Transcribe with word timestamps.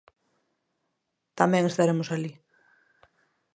Tamén 1.39 1.63
estaremos 1.65 2.09
alí. 2.15 2.31